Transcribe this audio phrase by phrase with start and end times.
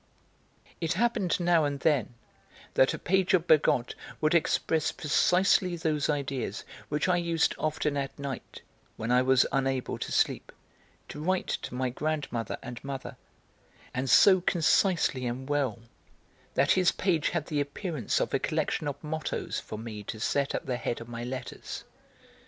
[0.81, 2.15] It happened now and then
[2.73, 8.17] that a page of Bergotte would express precisely those ideas which I used often at
[8.17, 8.63] night,
[8.97, 10.51] when I was unable to sleep,
[11.09, 13.15] to write to my grandmother and mother,
[13.93, 15.77] and so concisely and well
[16.55, 20.55] that his page had the appearance of a collection of mottoes for me to set
[20.55, 21.83] at the head of my letters.